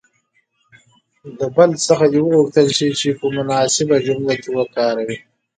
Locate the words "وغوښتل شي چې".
2.23-3.09